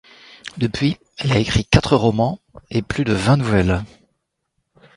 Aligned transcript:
Depuis, 0.57 0.97
elle 1.19 1.31
a 1.31 1.37
écrit 1.37 1.63
quatre 1.63 1.95
romans 1.95 2.39
et 2.71 2.81
plus 2.81 3.03
de 3.03 3.13
vingt 3.13 3.37
nouvelles. 3.37 3.83